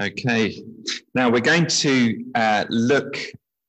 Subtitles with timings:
[0.00, 0.60] Okay,
[1.14, 3.16] now we're going to uh, look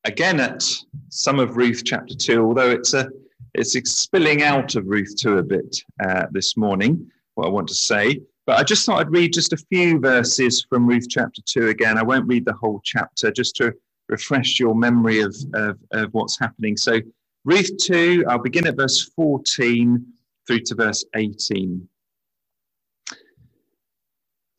[0.06, 0.64] again at
[1.10, 3.08] some of Ruth chapter two, although it's a
[3.54, 7.12] it's spilling out of Ruth two a bit uh, this morning.
[7.36, 10.66] What I want to say, but I just thought I'd read just a few verses
[10.68, 11.96] from Ruth chapter two again.
[11.96, 13.72] I won't read the whole chapter, just to
[14.10, 16.76] refresh your memory of of, of what's happening.
[16.76, 17.02] So
[17.44, 20.04] Ruth two, I'll begin at verse fourteen
[20.48, 21.88] through to verse eighteen.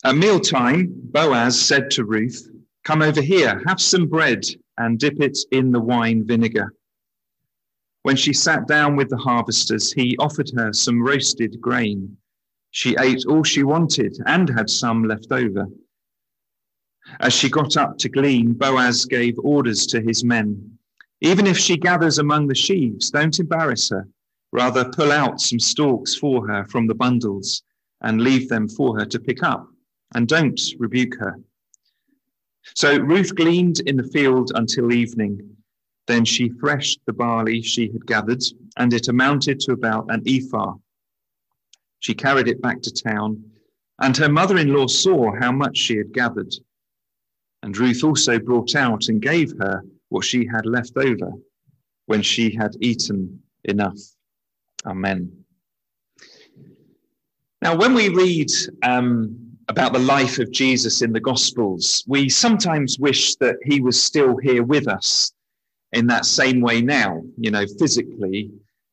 [0.07, 2.49] At mealtime, Boaz said to Ruth,
[2.85, 4.45] Come over here, have some bread
[4.79, 6.73] and dip it in the wine vinegar.
[8.05, 12.17] When she sat down with the harvesters, he offered her some roasted grain.
[12.71, 15.67] She ate all she wanted and had some left over.
[17.19, 20.79] As she got up to glean, Boaz gave orders to his men.
[21.21, 24.07] Even if she gathers among the sheaves, don't embarrass her.
[24.53, 27.65] Rather, pull out some stalks for her from the bundles
[28.03, 29.69] and leave them for her to pick up
[30.17, 31.39] and don't rebuke her.
[32.75, 35.57] So Ruth gleaned in the field until evening.
[36.07, 38.43] Then she threshed the barley she had gathered,
[38.79, 40.75] and it amounted to about an ephah.
[42.01, 43.45] She carried it back to town,
[44.01, 46.55] and her mother in law saw how much she had gathered.
[47.63, 51.33] And Ruth also brought out and gave her what she had left over
[52.07, 53.99] when she had eaten enough.
[54.87, 55.45] Amen.
[57.61, 58.51] Now, when we read
[58.83, 59.46] um,
[59.77, 64.39] about the life of Jesus in the Gospels, we sometimes wish that he was still
[64.39, 65.35] here with us
[65.93, 68.51] in that same way now, you know, physically,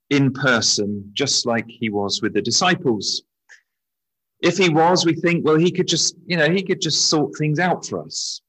[0.09, 3.23] in person, just like he was with the disciples.
[4.42, 7.31] If he was, we think, well, he could just, you know, he could just sort
[7.38, 8.42] things out for us.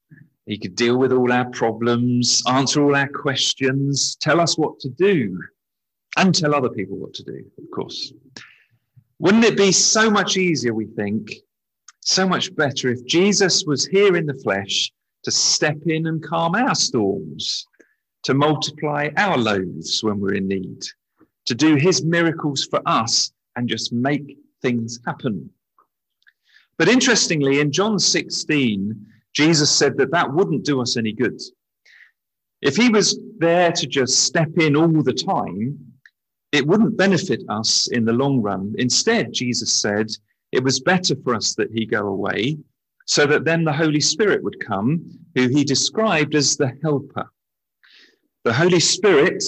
[0.46, 4.88] He could deal with all our problems, answer all our questions, tell us what to
[4.88, 5.40] do,
[6.16, 8.12] and tell other people what to do, of course.
[9.20, 11.30] Wouldn't it be so much easier, we think,
[12.04, 14.92] so much better if Jesus was here in the flesh
[15.24, 17.66] to step in and calm our storms,
[18.22, 20.82] to multiply our loaves when we're in need,
[21.46, 25.48] to do his miracles for us and just make things happen.
[26.76, 31.40] But interestingly, in John 16, Jesus said that that wouldn't do us any good.
[32.60, 35.78] If he was there to just step in all the time,
[36.52, 38.74] it wouldn't benefit us in the long run.
[38.78, 40.10] Instead, Jesus said,
[40.54, 42.56] it was better for us that he go away
[43.06, 45.04] so that then the Holy Spirit would come,
[45.34, 47.28] who he described as the helper.
[48.44, 49.42] The Holy Spirit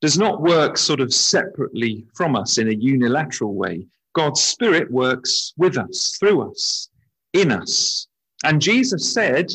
[0.00, 3.86] does not work sort of separately from us in a unilateral way.
[4.12, 6.88] God's Spirit works with us, through us,
[7.32, 8.08] in us.
[8.44, 9.52] And Jesus said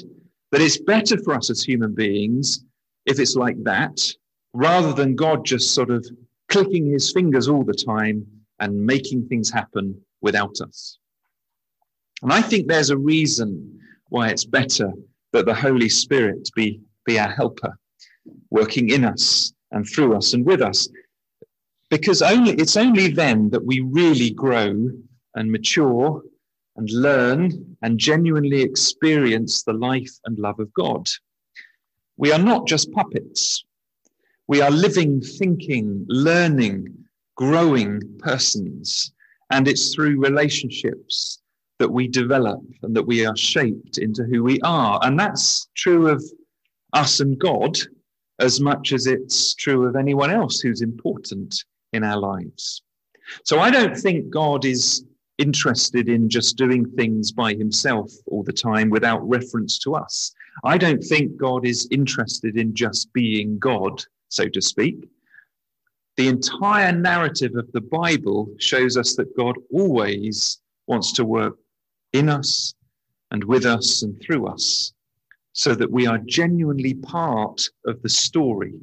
[0.52, 2.64] that it's better for us as human beings
[3.06, 4.00] if it's like that,
[4.54, 6.08] rather than God just sort of
[6.48, 8.26] clicking his fingers all the time
[8.60, 10.98] and making things happen without us.
[12.24, 14.92] And I think there's a reason why it's better
[15.32, 17.78] that the Holy Spirit be, be our helper,
[18.50, 20.90] working in us and through us and with us.
[21.92, 24.90] Because only it's only then that we really grow
[25.36, 26.24] and mature
[26.76, 31.08] and learn and genuinely experience the life and love of God.
[32.18, 33.64] We are not just puppets.
[34.48, 39.12] We are living, thinking, learning, growing persons
[39.52, 41.40] and it's through relationships
[41.80, 45.00] that we develop and that we are shaped into who we are.
[45.04, 46.24] And that's true of
[46.94, 47.78] us and God
[48.40, 51.64] as much as it's true of anyone else who's important
[51.94, 52.82] in our lives.
[53.44, 55.06] So I don't think God is
[55.38, 60.34] interested in just doing things by himself all the time without reference to us.
[60.64, 65.08] I don't think God is interested in just being God, so to speak.
[66.18, 71.58] The entire narrative of the Bible shows us that God always wants to work
[72.14, 72.74] in us
[73.32, 74.94] and with us and through us
[75.52, 78.80] so that we are genuinely part of the story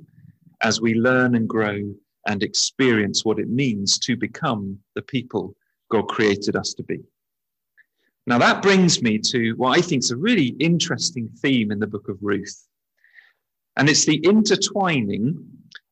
[0.62, 1.94] as we learn and grow
[2.26, 5.54] and experience what it means to become the people
[5.90, 7.00] God created us to be.
[8.26, 11.86] Now, that brings me to what I think is a really interesting theme in the
[11.86, 12.66] book of Ruth.
[13.76, 15.44] And it's the intertwining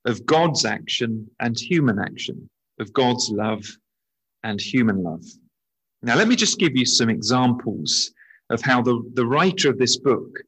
[0.05, 2.49] of God's action and human action,
[2.79, 3.65] of God's love
[4.43, 5.25] and human love.
[6.03, 8.13] Now, let me just give you some examples
[8.49, 10.41] of how the, the writer of this book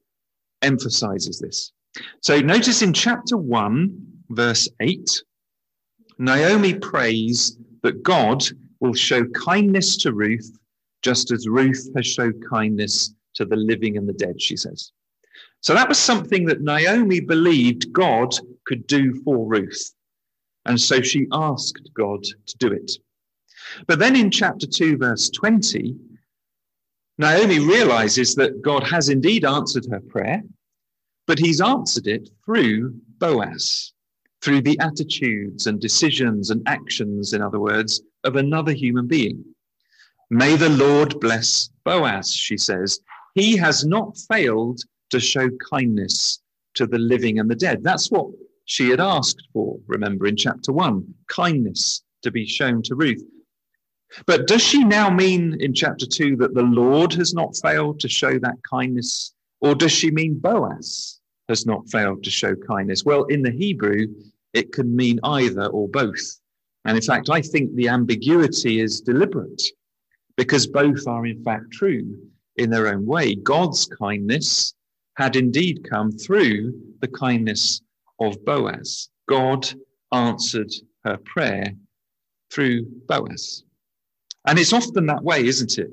[0.62, 1.72] emphasizes this.
[2.20, 3.94] So, notice in chapter 1,
[4.30, 5.22] verse 8,
[6.18, 8.42] Naomi prays that God
[8.80, 10.58] will show kindness to Ruth,
[11.02, 14.92] just as Ruth has showed kindness to the living and the dead, she says.
[15.60, 18.34] So that was something that Naomi believed God
[18.66, 19.92] could do for Ruth.
[20.64, 22.92] And so she asked God to do it.
[23.86, 25.96] But then in chapter 2, verse 20,
[27.18, 30.42] Naomi realizes that God has indeed answered her prayer,
[31.26, 33.92] but he's answered it through Boaz,
[34.40, 39.44] through the attitudes and decisions and actions, in other words, of another human being.
[40.30, 43.00] May the Lord bless Boaz, she says.
[43.34, 44.80] He has not failed
[45.10, 46.40] to show kindness
[46.74, 47.84] to the living and the dead.
[47.84, 48.30] That's what
[48.72, 53.22] she had asked for, remember, in chapter one kindness to be shown to Ruth.
[54.24, 58.08] But does she now mean in chapter two that the Lord has not failed to
[58.08, 59.34] show that kindness?
[59.60, 61.20] Or does she mean Boaz
[61.50, 63.04] has not failed to show kindness?
[63.04, 64.06] Well, in the Hebrew,
[64.54, 66.40] it can mean either or both.
[66.86, 69.62] And in fact, I think the ambiguity is deliberate
[70.38, 72.16] because both are in fact true
[72.56, 73.34] in their own way.
[73.34, 74.72] God's kindness
[75.18, 76.72] had indeed come through
[77.02, 77.82] the kindness
[78.26, 79.08] of Boaz.
[79.28, 79.68] God
[80.12, 80.72] answered
[81.04, 81.72] her prayer
[82.52, 83.64] through Boaz.
[84.46, 85.90] And it's often that way, isn't it?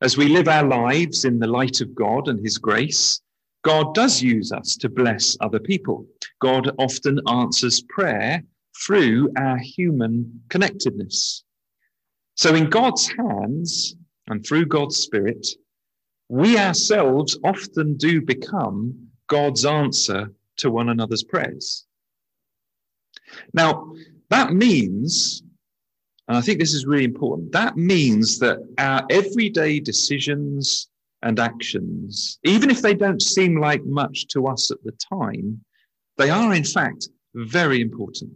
[0.00, 3.20] As we live our lives in the light of God and His grace,
[3.64, 6.06] God does use us to bless other people.
[6.40, 8.44] God often answers prayer
[8.86, 11.42] through our human connectedness.
[12.36, 13.96] So, in God's hands
[14.28, 15.44] and through God's Spirit,
[16.28, 21.86] we ourselves often do become God's answer to one another's prayers.
[23.52, 23.92] Now,
[24.30, 25.42] that means,
[26.28, 30.88] and I think this is really important, that means that our everyday decisions
[31.22, 35.64] and actions, even if they don't seem like much to us at the time,
[36.16, 38.32] they are in fact very important.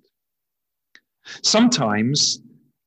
[1.42, 2.40] Sometimes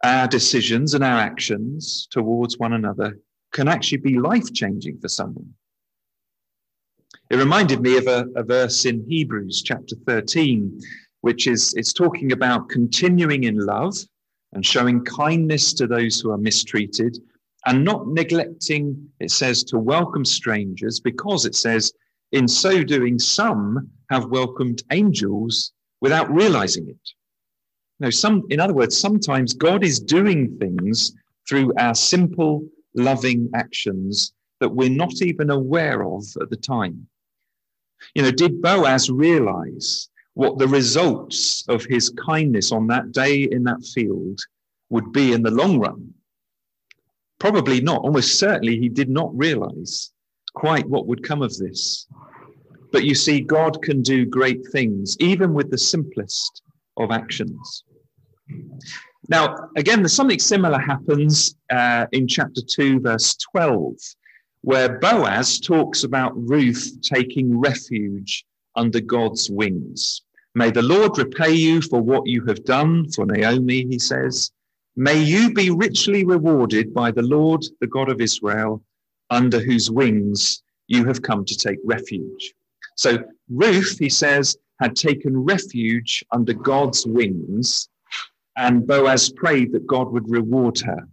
[0.03, 3.17] our decisions and our actions towards one another
[3.53, 5.53] can actually be life changing for someone.
[7.29, 10.79] It reminded me of a, a, verse in Hebrews chapter 13,
[11.21, 13.95] which is it's talking about continuing in love
[14.53, 17.17] and showing kindness to those who are mistreated
[17.65, 21.91] and not neglecting, it says, to welcome strangers, because it says,
[22.31, 27.09] in so doing, some have welcomed angels without realizing it.
[27.99, 31.13] No, some, in other words, sometimes God is doing things
[31.47, 34.33] through our simple, loving actions
[34.65, 37.05] that we're not even aware of at the time.
[38.15, 43.63] You know, did Boaz realize what the results of his kindness on that day in
[43.65, 44.39] that field
[44.89, 46.11] would be in the long run?
[47.37, 48.01] Probably not.
[48.01, 50.11] Almost certainly, he did not realize
[50.55, 52.07] quite what would come of this.
[52.91, 56.63] But you see, God can do great things, even with the simplest
[56.97, 57.83] of actions.
[59.29, 63.93] Now, again, there's something similar happens uh, in chapter 2, verse 12,
[64.65, 68.43] where Boaz talks about Ruth taking refuge
[68.75, 70.23] under God's wings.
[70.55, 74.49] May the Lord repay you for what you have done for Naomi, he says.
[74.95, 78.83] May you be richly rewarded by the Lord, the God of Israel,
[79.29, 82.55] under whose wings you have come to take refuge.
[82.95, 83.19] So
[83.49, 87.87] Ruth, he says, had taken refuge under God's wings,
[88.57, 91.07] and Boaz prayed that God would reward her.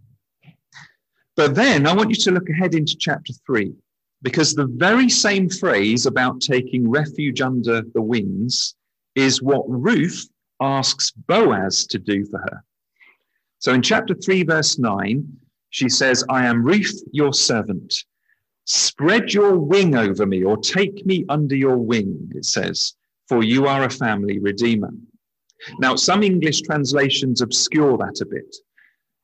[1.35, 3.73] But then I want you to look ahead into chapter three,
[4.21, 8.75] because the very same phrase about taking refuge under the wings
[9.15, 10.27] is what Ruth
[10.59, 12.63] asks Boaz to do for her.
[13.59, 15.25] So in chapter 3, verse 9,
[15.69, 18.03] she says, I am Ruth, your servant.
[18.65, 22.93] Spread your wing over me, or take me under your wing, it says,
[23.27, 24.91] for you are a family redeemer.
[25.79, 28.55] Now, some English translations obscure that a bit,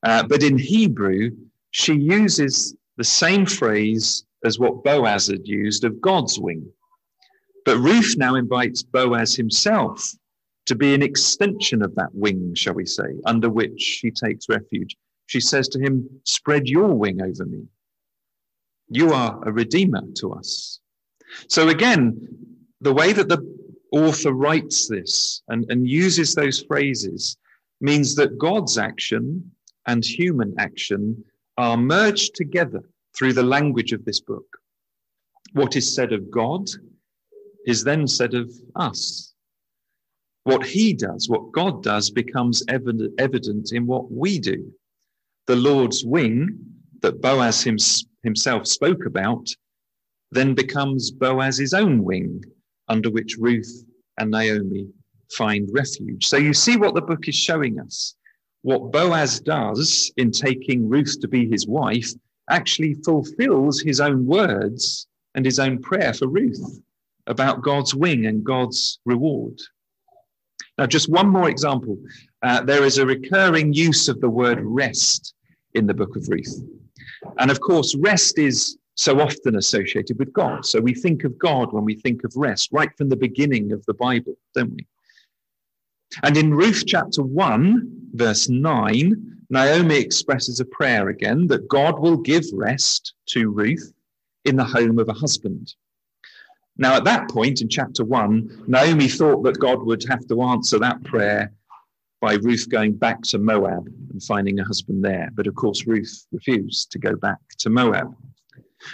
[0.03, 1.31] uh, but in Hebrew,
[1.71, 6.65] she uses the same phrase as what Boaz had used of God's wing.
[7.65, 10.03] But Ruth now invites Boaz himself
[10.65, 14.95] to be an extension of that wing, shall we say, under which she takes refuge.
[15.25, 17.63] She says to him, Spread your wing over me.
[18.89, 20.79] You are a redeemer to us.
[21.47, 22.27] So again,
[22.81, 23.39] the way that the
[23.91, 27.37] author writes this and, and uses those phrases
[27.81, 29.51] means that God's action
[29.85, 31.23] and human action
[31.59, 32.81] are merged together
[33.17, 34.45] through the language of this book.
[35.51, 36.69] What is said of God
[37.65, 39.33] is then said of us.
[40.45, 44.71] What he does, what God does, becomes evident, in what we do.
[45.47, 46.57] The Lord's wing
[47.01, 47.61] that Boaz
[48.23, 49.45] himself spoke about
[50.31, 52.41] then becomes Boaz's own wing,
[52.87, 53.83] under which Ruth
[54.17, 54.87] and Naomi
[55.35, 56.25] find refuge.
[56.25, 58.15] So you see what the book is showing us.
[58.61, 62.11] What Boaz does in taking Ruth to be his wife
[62.49, 66.81] actually fulfills his own words and his own prayer for Ruth
[67.27, 69.59] about God's wing and God's reward.
[70.77, 71.97] Now, just one more example.
[72.41, 75.33] Uh, there is a recurring use of the word rest
[75.73, 76.63] in the book of Ruth.
[77.37, 80.65] And of course, rest is so often associated with God.
[80.65, 83.85] So we think of God when we think of rest, right from the beginning of
[83.85, 84.85] the Bible, don't we?
[86.23, 92.17] And in Ruth chapter 1, verse 9, Naomi expresses a prayer again that God will
[92.17, 93.93] give rest to Ruth
[94.45, 95.73] in the home of a husband.
[96.77, 100.79] Now, at that point in chapter 1, Naomi thought that God would have to answer
[100.79, 101.51] that prayer
[102.21, 105.29] by Ruth going back to Moab and finding a husband there.
[105.33, 108.15] But of course, Ruth refused to go back to Moab.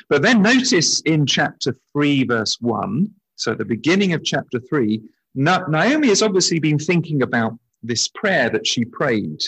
[0.10, 5.02] But then notice in chapter 3, verse 1, so at the beginning of chapter 3,
[5.36, 9.42] Naomi has obviously been thinking about this prayer that she prayed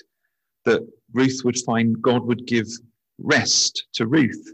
[0.65, 2.67] that Ruth would find God would give
[3.17, 4.53] rest to Ruth.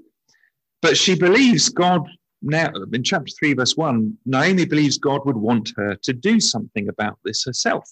[0.82, 2.08] But she believes God
[2.44, 6.90] now, in chapter 3, verse 1, Naomi believes God would want her to do something
[6.90, 7.90] about this herself.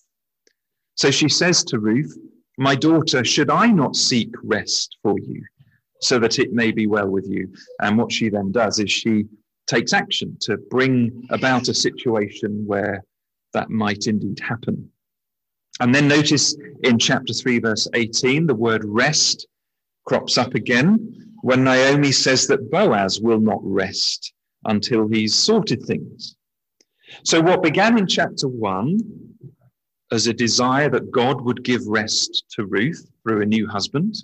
[0.96, 2.18] So she says to Ruth,
[2.58, 5.42] My daughter, should I not seek rest for you
[6.02, 7.54] so that it may be well with you?
[7.82, 9.24] And what she then does is she
[9.68, 13.06] takes action to bring about a situation where
[13.54, 14.92] that might indeed happen.
[15.80, 19.48] And then notice in chapter 3, verse 18, the word rest
[20.06, 24.34] crops up again when Naomi says that Boaz will not rest
[24.66, 26.36] until he's sorted things.
[27.24, 29.00] So, what began in chapter 1
[30.12, 34.16] as a desire that God would give rest to Ruth through a new husband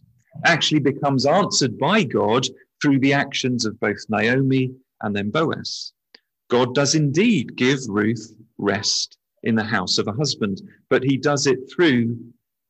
[0.46, 2.46] actually becomes answered by God
[2.82, 5.94] through the actions of both Naomi and then Boaz.
[6.50, 11.48] God does indeed give Ruth rest in the house of a husband, but he does
[11.48, 12.18] it through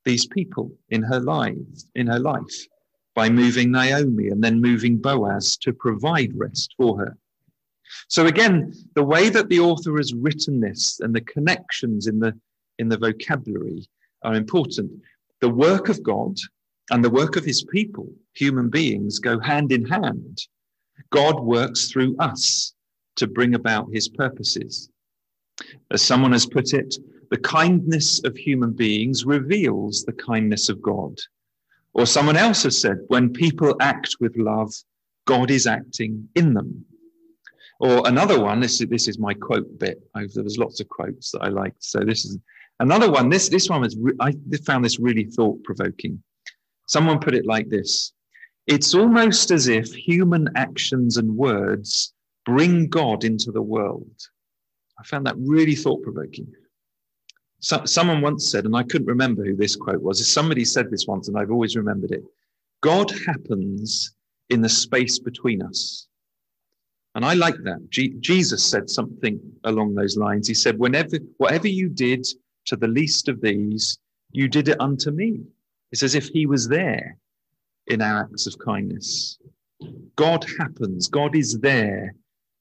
[0.05, 1.55] these people in her life,
[1.95, 2.67] in her life,
[3.15, 7.17] by moving Naomi and then moving Boaz to provide rest for her.
[8.09, 12.37] So again, the way that the author has written this and the connections in the
[12.79, 13.87] in the vocabulary
[14.23, 14.91] are important.
[15.41, 16.37] The work of God
[16.91, 20.39] and the work of his people, human beings, go hand in hand.
[21.11, 22.73] God works through us
[23.15, 24.89] to bring about his purposes.
[25.91, 26.95] As someone has put it,
[27.29, 31.17] the kindness of human beings reveals the kindness of God.
[31.93, 34.71] Or someone else has said, when people act with love,
[35.25, 36.85] God is acting in them.
[37.79, 40.01] Or another one, this is, this is my quote bit.
[40.15, 41.83] I've, there was lots of quotes that I liked.
[41.83, 42.37] So this is
[42.79, 43.29] another one.
[43.29, 44.33] This, this one was, re- I
[44.65, 46.21] found this really thought provoking.
[46.87, 48.13] Someone put it like this
[48.65, 52.13] It's almost as if human actions and words
[52.45, 54.15] bring God into the world.
[54.99, 56.51] I found that really thought provoking.
[57.59, 61.07] So, someone once said, and I couldn't remember who this quote was, somebody said this
[61.07, 62.23] once, and I've always remembered it
[62.81, 64.15] God happens
[64.49, 66.07] in the space between us.
[67.15, 67.89] And I like that.
[67.89, 70.47] G- Jesus said something along those lines.
[70.47, 72.25] He said, Whenever, whatever you did
[72.65, 73.97] to the least of these,
[74.31, 75.41] you did it unto me.
[75.91, 77.17] It's as if he was there
[77.87, 79.39] in our acts of kindness.
[80.15, 82.13] God happens, God is there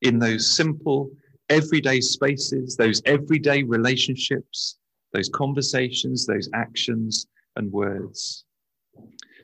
[0.03, 1.11] in those simple
[1.49, 4.79] everyday spaces, those everyday relationships,
[5.13, 7.27] those conversations, those actions
[7.57, 8.45] and words.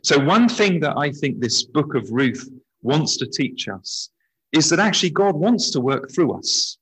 [0.03, 2.49] So, one thing that I think this book of Ruth
[2.83, 4.11] wants to teach us
[4.53, 6.79] is that actually God wants to work through us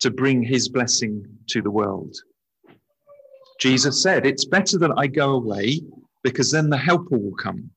[0.00, 2.14] to bring his blessing to the world.
[3.60, 5.80] Jesus said, It's better that I go away
[6.22, 7.70] because then the helper will come,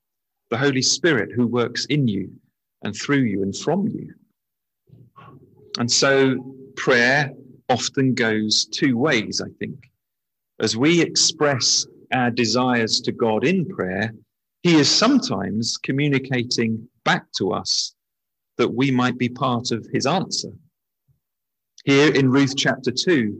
[0.50, 2.32] the Holy Spirit who works in you
[2.84, 4.14] and through you and from you.
[5.80, 7.32] And so prayer
[7.70, 9.92] often goes two ways, I think.
[10.60, 14.12] As we express our desires to God in prayer,
[14.64, 17.94] He is sometimes communicating back to us
[18.58, 20.54] that we might be part of His answer.
[21.86, 23.38] Here in Ruth chapter 2,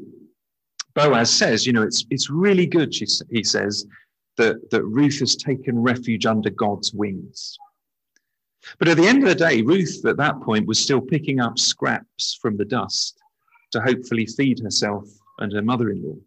[0.94, 3.88] Boaz says, you know, it's, it's really good, she, he says,
[4.38, 7.58] that, that Ruth has taken refuge under God's wings.
[8.78, 11.58] But at the end of the day, Ruth at that point was still picking up
[11.58, 13.21] scraps from the dust
[13.72, 15.08] to hopefully feed herself
[15.40, 16.18] and her mother in law.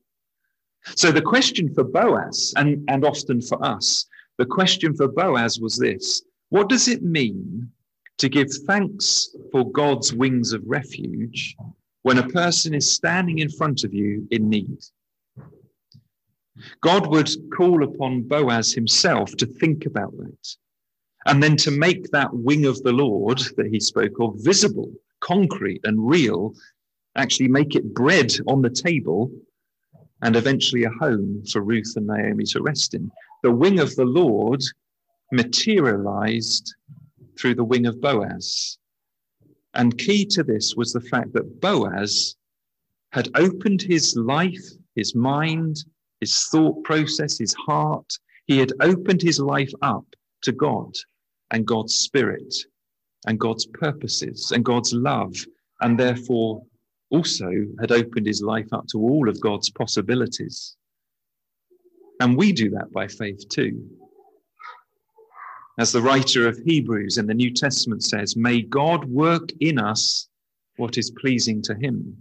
[0.96, 5.76] So the question for Boaz, and, and often for us, the question for Boaz was
[5.76, 7.70] this What does it mean
[8.18, 11.56] to give thanks for God's wings of refuge
[12.02, 14.78] when a person is standing in front of you in need?
[16.82, 20.56] God would call upon Boaz himself to think about that
[21.26, 25.80] and then to make that wing of the Lord that he spoke of visible, concrete,
[25.84, 26.54] and real
[27.16, 29.30] actually make it bread on the table
[30.22, 33.10] and eventually a home for Ruth and Naomi to rest in.
[33.42, 34.62] The wing of the Lord
[35.32, 36.74] materialized
[37.38, 38.78] through the wing of Boaz.
[39.74, 42.36] And key to this was the fact that Boaz
[43.12, 45.84] had opened his life, his mind,
[46.20, 48.12] his thought process, his heart.
[48.46, 50.06] He had opened his life up
[50.42, 50.94] to God
[51.50, 52.54] and God's Spirit
[53.26, 55.34] and God's purposes and God's love,
[55.80, 56.62] and therefore
[57.14, 60.76] also had opened his life up to all of God's possibilities.
[62.20, 63.88] And we do that by faith too.
[65.78, 70.28] As the writer of Hebrews in the New Testament says, may God work in us
[70.76, 72.16] what is pleasing to him.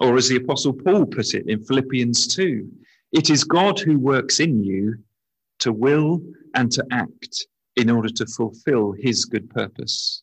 [0.00, 2.68] Or as the Apostle Paul put it in Philippians 2,
[3.12, 4.96] it is God who works in you
[5.60, 6.20] to will
[6.54, 7.46] and to act
[7.76, 10.22] in order to fulfill his good purpose.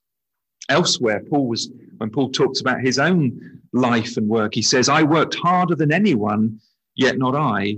[0.72, 5.04] Elsewhere, Paul was, when Paul talks about his own life and work, he says, I
[5.04, 6.60] worked harder than anyone,
[6.96, 7.78] yet not I,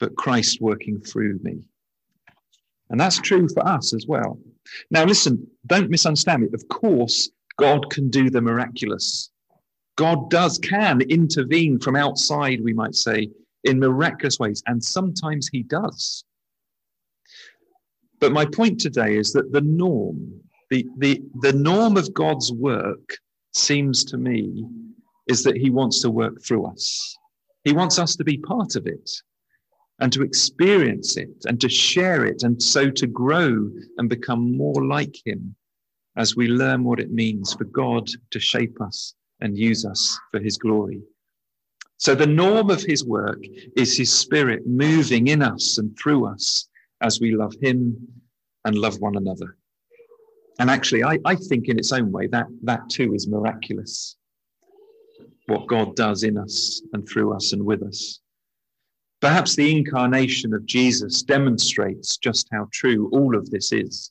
[0.00, 1.62] but Christ working through me.
[2.90, 4.38] And that's true for us as well.
[4.90, 6.48] Now, listen, don't misunderstand me.
[6.52, 9.30] Of course, God can do the miraculous.
[9.96, 13.30] God does, can intervene from outside, we might say,
[13.62, 14.62] in miraculous ways.
[14.66, 16.24] And sometimes he does.
[18.18, 20.40] But my point today is that the norm,
[20.70, 23.18] the, the, the norm of God's work
[23.52, 24.66] seems to me
[25.28, 27.16] is that he wants to work through us.
[27.64, 29.10] He wants us to be part of it
[30.00, 34.86] and to experience it and to share it and so to grow and become more
[34.86, 35.54] like him
[36.16, 40.40] as we learn what it means for God to shape us and use us for
[40.40, 41.02] his glory.
[41.96, 43.42] So the norm of his work
[43.76, 46.68] is his spirit moving in us and through us
[47.00, 47.96] as we love him
[48.64, 49.56] and love one another.
[50.58, 54.16] And actually, I, I think in its own way that that too is miraculous.
[55.46, 58.20] What God does in us and through us and with us.
[59.20, 64.10] Perhaps the incarnation of Jesus demonstrates just how true all of this is.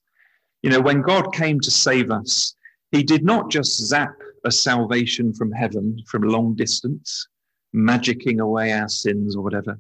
[0.63, 2.55] You know, when God came to save us,
[2.91, 7.27] he did not just zap a salvation from heaven from long distance,
[7.75, 9.79] magicking away our sins or whatever.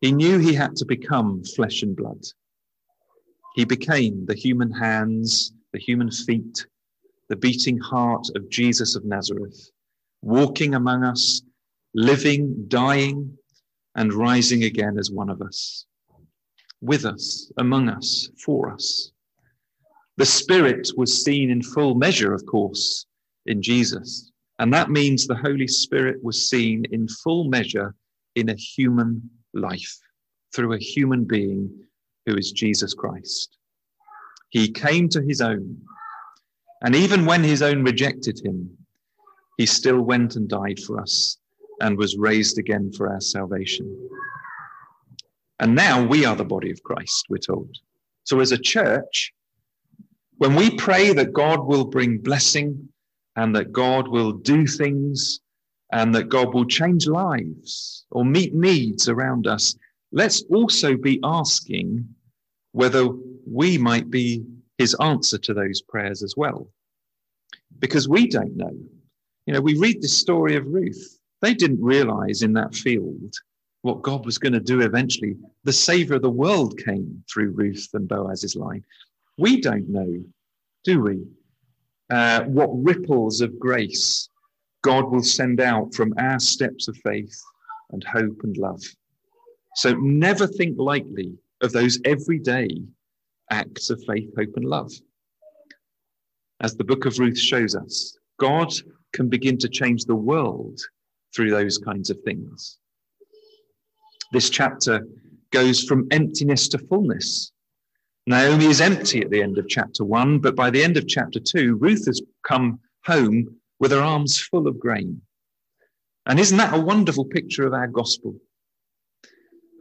[0.00, 2.22] He knew he had to become flesh and blood.
[3.54, 6.66] He became the human hands, the human feet,
[7.28, 9.70] the beating heart of Jesus of Nazareth,
[10.22, 11.42] walking among us,
[11.94, 13.36] living, dying,
[13.96, 15.86] and rising again as one of us,
[16.80, 19.12] with us, among us, for us.
[20.16, 23.06] The Spirit was seen in full measure, of course,
[23.46, 24.30] in Jesus.
[24.58, 27.94] And that means the Holy Spirit was seen in full measure
[28.36, 29.98] in a human life
[30.54, 31.70] through a human being
[32.30, 33.58] who is Jesus Christ.
[34.50, 35.76] He came to his own.
[36.82, 38.70] And even when his own rejected him,
[39.56, 41.38] he still went and died for us
[41.80, 44.08] and was raised again for our salvation.
[45.58, 47.76] And now we are the body of Christ, we're told.
[48.24, 49.32] So, as a church,
[50.38, 52.88] when we pray that God will bring blessing
[53.36, 55.40] and that God will do things
[55.92, 59.76] and that God will change lives or meet needs around us,
[60.12, 62.08] let's also be asking
[62.72, 63.08] whether
[63.46, 64.44] we might be
[64.78, 66.68] his answer to those prayers as well.
[67.78, 68.76] Because we don't know.
[69.46, 71.18] You know, we read the story of Ruth.
[71.40, 73.34] They didn't realize in that field
[73.82, 75.36] what God was going to do eventually.
[75.64, 78.84] The savior of the world came through Ruth and Boaz's line.
[79.38, 80.22] We don't know,
[80.84, 81.24] do we,
[82.10, 84.28] uh, what ripples of grace
[84.82, 87.38] God will send out from our steps of faith
[87.90, 88.82] and hope and love.
[89.76, 92.68] So never think lightly of those everyday
[93.50, 94.92] acts of faith, hope, and love.
[96.60, 98.72] As the book of Ruth shows us, God
[99.12, 100.80] can begin to change the world
[101.34, 102.78] through those kinds of things.
[104.32, 105.06] This chapter
[105.50, 107.52] goes from emptiness to fullness.
[108.26, 111.40] Naomi is empty at the end of chapter one, but by the end of chapter
[111.40, 115.20] two, Ruth has come home with her arms full of grain.
[116.26, 118.36] And isn't that a wonderful picture of our gospel?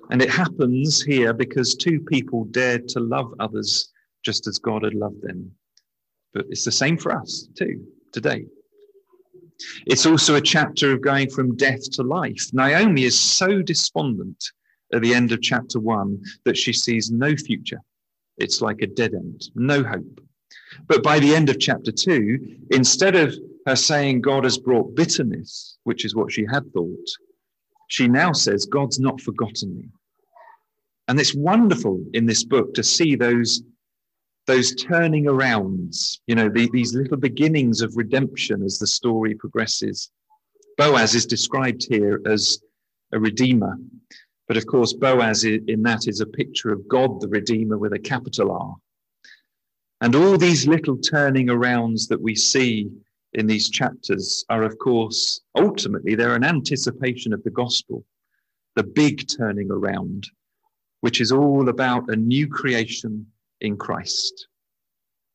[0.10, 3.90] And it happens here because two people dared to love others
[4.26, 5.52] just as God had loved them.
[6.34, 8.46] But it's the same for us too, today.
[9.86, 12.50] It's also a chapter of going from death to life.
[12.54, 14.44] Naomi is so despondent
[14.94, 17.82] at the end of chapter one that she sees no future.
[18.38, 20.22] It's like a dead end, no hope.
[20.88, 23.36] But by the end of chapter two, instead of
[23.68, 27.10] her saying God has brought bitterness, which is what she had thought,
[27.90, 29.90] she now says, God's not forgotten me.
[31.10, 33.64] And it's wonderful in this book to see those
[34.46, 40.12] those turning arounds, you know, the, these little beginnings of redemption as the story progresses.
[40.78, 42.60] Boaz is described here as
[43.12, 43.78] a redeemer.
[44.48, 48.00] But of course, Boaz in that is a picture of God, the Redeemer, with a
[48.00, 48.76] capital R.
[50.02, 52.90] And all these little turning arounds that we see
[53.34, 58.06] in these chapters are, of course, ultimately, they're an anticipation of the gospel,
[58.76, 60.28] the big turning around,
[61.02, 63.26] which is all about a new creation
[63.62, 64.48] in Christ.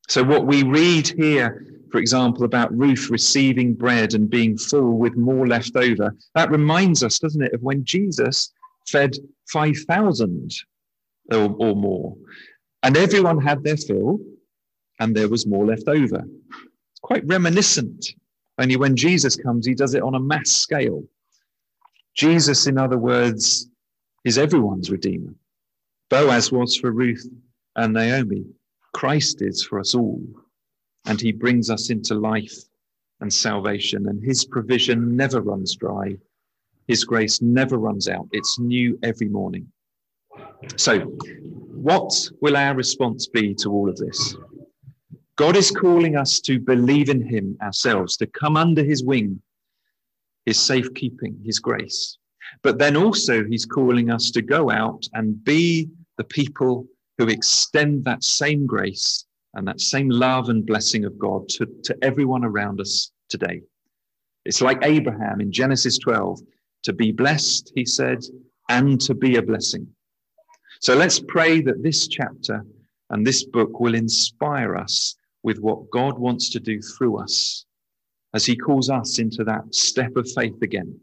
[0.09, 5.17] So, what we read here, for example, about Ruth receiving bread and being full with
[5.17, 8.53] more left over, that reminds us, doesn't it, of when Jesus
[8.87, 9.17] fed
[9.51, 10.53] 5,000
[11.33, 12.17] or, or more.
[12.83, 14.19] And everyone had their fill,
[15.01, 16.19] and there was more left over.
[16.19, 18.07] It's quite reminiscent.
[18.59, 21.03] Only when Jesus comes, he does it on a mass scale.
[22.15, 23.69] Jesus, in other words,
[24.25, 25.35] is everyone's redeemer.
[26.11, 27.27] Boaz was for Ruth
[27.77, 28.45] and Naomi.
[28.93, 30.23] Christ is for us all.
[31.07, 32.55] And he brings us into life
[33.21, 36.17] and salvation, and his provision never runs dry.
[36.87, 38.29] His grace never runs out.
[38.33, 39.71] It's new every morning.
[40.77, 44.37] So, what will our response be to all of this?
[45.37, 49.41] God is calling us to believe in him ourselves, to come under his wing,
[50.47, 52.19] his safekeeping, his grace.
[52.63, 56.87] But then also, he's calling us to go out and be the people
[57.19, 61.97] who extend that same grace and that same love and blessing of God to, to
[62.03, 63.63] everyone around us today.
[64.45, 66.41] It's like Abraham in Genesis 12
[66.85, 68.19] to be blessed, he said,
[68.69, 69.87] and to be a blessing.
[70.81, 72.65] So let's pray that this chapter
[73.11, 77.65] and this book will inspire us with what God wants to do through us
[78.35, 80.99] as he calls us into that step of faith again,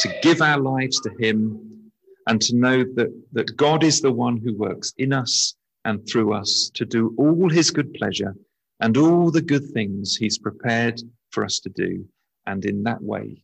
[0.00, 1.90] to give our lives to him
[2.26, 6.34] and to know that, that God is the one who works in us and through
[6.34, 8.34] us to do all his good pleasure
[8.80, 12.04] and all the good things he's prepared for us to do.
[12.46, 13.42] And in that way,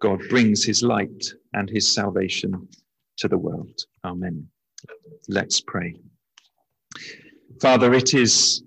[0.00, 2.68] God brings his light and his salvation
[3.18, 3.84] to the world.
[4.04, 4.48] Amen.
[5.28, 5.96] Let's pray.
[7.60, 8.62] Father, it is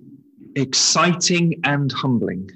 [0.55, 2.49] exciting and humbling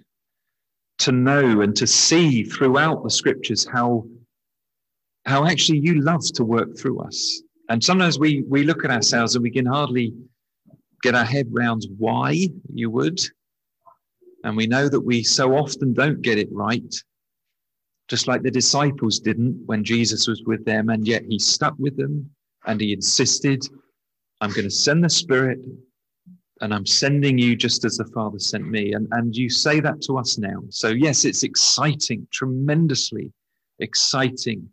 [1.00, 4.06] to know and to see throughout the scriptures how,
[5.26, 7.42] how actually you love to work through us.
[7.70, 10.14] And sometimes we, we look at ourselves and we can hardly
[11.04, 13.20] get our head round why you would.
[14.44, 16.96] And we know that we so often don't get it right,
[18.08, 21.98] just like the disciples didn't when Jesus was with them, and yet he stuck with
[21.98, 22.30] them
[22.66, 23.64] and he insisted,
[24.42, 25.60] I'm going to send the Spirit
[26.62, 28.94] and I'm sending you just as the Father sent me.
[28.94, 30.62] And, and you say that to us now.
[30.70, 33.32] So, yes, it's exciting, tremendously
[33.80, 34.70] exciting,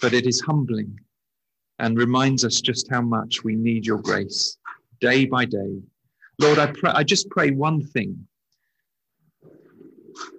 [0.00, 0.98] but it is humbling
[1.78, 4.58] and reminds us just how much we need your grace
[5.00, 5.80] day by day.
[6.38, 8.26] Lord, I, pray, I just pray one thing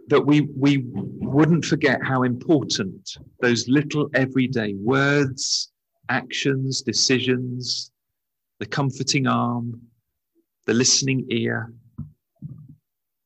[0.07, 5.71] that we, we wouldn't forget how important those little everyday words,
[6.09, 7.91] actions, decisions,
[8.59, 9.81] the comforting arm,
[10.67, 11.73] the listening ear,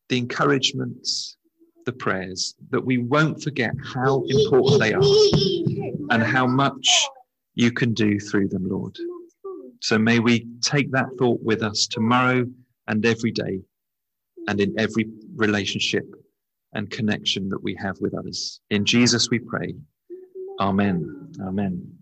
[0.10, 1.38] the encouragements,
[1.86, 7.08] the prayers, that we won't forget how important they are and how much
[7.56, 8.98] you can do through them, Lord.
[9.82, 12.46] So may we take that thought with us tomorrow
[12.88, 13.62] and every day
[14.48, 16.06] and in every relationship
[16.74, 18.62] and connection that we have with others.
[18.70, 19.74] In Jesus we pray.
[20.60, 21.34] Amen.
[21.42, 21.94] Amen.